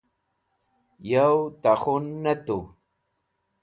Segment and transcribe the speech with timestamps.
[1.09, 2.57] yow ta khun ne tu